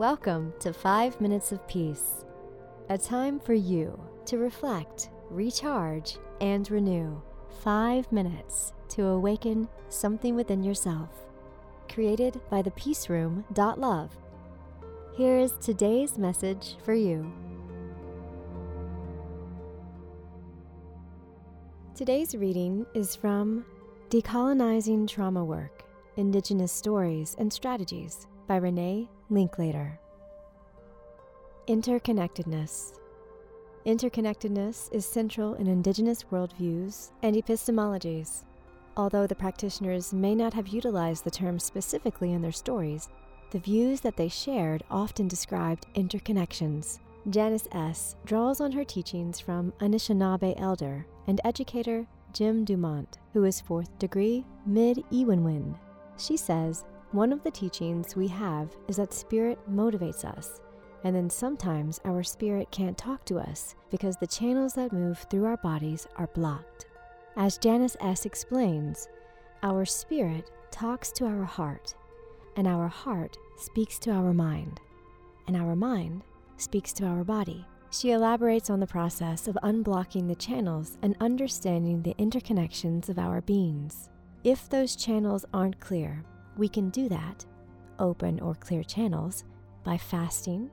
[0.00, 2.24] Welcome to 5 Minutes of Peace,
[2.88, 7.20] a time for you to reflect, recharge, and renew.
[7.62, 11.10] 5 minutes to awaken something within yourself.
[11.90, 13.44] Created by the Peace Room.
[13.54, 14.16] Love.
[15.18, 17.30] Here is today's message for you.
[21.94, 23.66] Today's reading is from
[24.08, 25.84] Decolonizing Trauma Work
[26.16, 30.00] Indigenous Stories and Strategies by Renee Linklater.
[31.68, 32.94] Interconnectedness.
[33.86, 38.42] Interconnectedness is central in Indigenous worldviews and epistemologies.
[38.96, 43.08] Although the practitioners may not have utilized the term specifically in their stories,
[43.52, 46.98] the views that they shared often described interconnections.
[47.28, 48.16] Janice S.
[48.24, 54.44] draws on her teachings from Anishinaabe elder and educator Jim Dumont, who is fourth degree
[54.68, 55.76] Midewiwin.
[56.18, 60.60] She says one of the teachings we have is that spirit motivates us,
[61.04, 65.44] and then sometimes our spirit can't talk to us because the channels that move through
[65.44, 66.86] our bodies are blocked.
[67.36, 68.26] As Janice S.
[68.26, 69.08] explains,
[69.62, 71.94] our spirit talks to our heart,
[72.56, 74.80] and our heart speaks to our mind,
[75.46, 76.22] and our mind
[76.58, 77.64] speaks to our body.
[77.90, 83.40] She elaborates on the process of unblocking the channels and understanding the interconnections of our
[83.40, 84.10] beings.
[84.44, 86.22] If those channels aren't clear,
[86.60, 87.46] we can do that,
[87.98, 89.44] open or clear channels,
[89.82, 90.70] by fasting.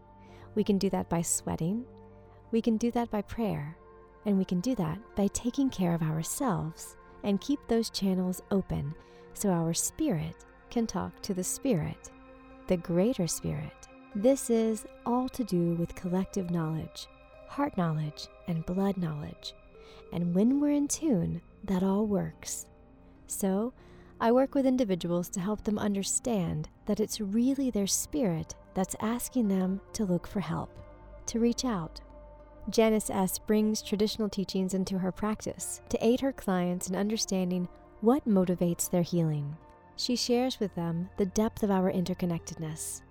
[0.54, 1.86] We can do that by sweating.
[2.52, 3.78] We can do that by prayer.
[4.26, 8.94] And we can do that by taking care of ourselves and keep those channels open
[9.34, 10.36] so our spirit
[10.70, 12.12] can talk to the spirit,
[12.68, 13.88] the greater spirit.
[14.14, 17.08] This is all to do with collective knowledge,
[17.48, 19.54] heart knowledge, and blood knowledge.
[20.12, 22.66] And when we're in tune, that all works.
[23.28, 23.72] So,
[24.20, 29.48] I work with individuals to help them understand that it's really their spirit that's asking
[29.48, 30.72] them to look for help,
[31.28, 32.02] to reach out.
[32.70, 33.38] Janice S.
[33.38, 37.68] brings traditional teachings into her practice to aid her clients in understanding
[38.02, 39.56] what motivates their healing.
[39.96, 43.04] She shares with them the depth of our interconnectedness.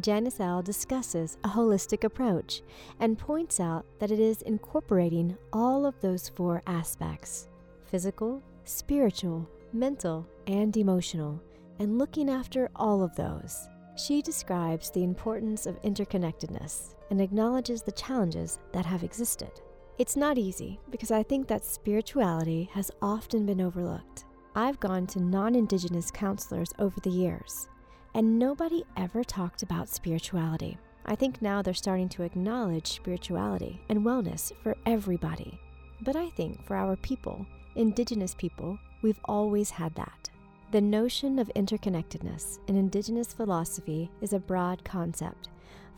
[0.00, 0.62] Janice L.
[0.62, 2.62] discusses a holistic approach
[3.00, 7.48] and points out that it is incorporating all of those four aspects
[7.84, 11.42] physical, spiritual, mental, and emotional,
[11.78, 13.68] and looking after all of those.
[13.96, 19.50] She describes the importance of interconnectedness and acknowledges the challenges that have existed.
[19.98, 24.26] It's not easy because I think that spirituality has often been overlooked.
[24.54, 27.68] I've gone to non Indigenous counselors over the years,
[28.14, 30.78] and nobody ever talked about spirituality.
[31.06, 35.58] I think now they're starting to acknowledge spirituality and wellness for everybody.
[36.02, 40.30] But I think for our people, Indigenous people, we've always had that.
[40.72, 45.48] The notion of interconnectedness in Indigenous philosophy is a broad concept,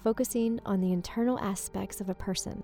[0.04, 2.62] focusing on the internal aspects of a person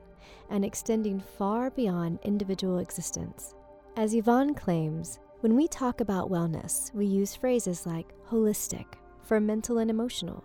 [0.51, 3.55] and extending far beyond individual existence.
[3.97, 8.87] As Yvonne claims, when we talk about wellness, we use phrases like holistic
[9.23, 10.45] for mental and emotional,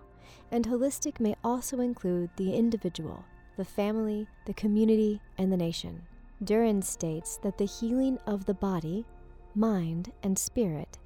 [0.51, 3.23] and holistic may also include the individual,
[3.57, 6.01] the family, the community, and the nation.
[6.44, 9.06] Duran states that the healing of the body,
[9.56, 10.98] mind, and spirit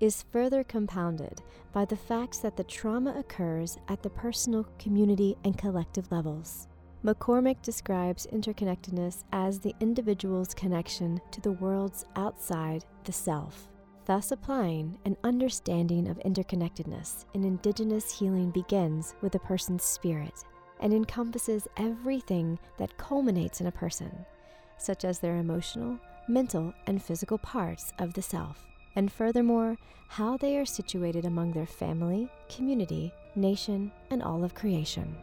[0.00, 1.40] is further compounded
[1.72, 6.66] by the fact that the trauma occurs at the personal, community, and collective levels.
[7.04, 13.68] McCormick describes interconnectedness as the individual's connection to the worlds outside the self.
[14.04, 20.44] Thus, applying an understanding of interconnectedness in Indigenous healing begins with a person's spirit
[20.80, 24.12] and encompasses everything that culminates in a person,
[24.78, 28.66] such as their emotional, mental, and physical parts of the self,
[28.96, 29.76] and furthermore,
[30.08, 35.16] how they are situated among their family, community, nation, and all of creation.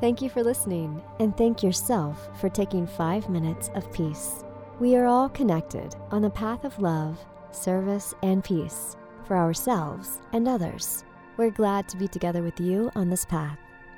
[0.00, 4.44] Thank you for listening, and thank yourself for taking five minutes of peace.
[4.80, 7.18] We are all connected on the path of love,
[7.52, 11.04] service, and peace for ourselves and others.
[11.36, 13.58] We're glad to be together with you on this path.